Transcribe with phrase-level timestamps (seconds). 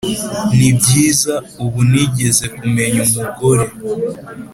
[0.57, 3.65] nibyiza ubu nigeze kumenya umugore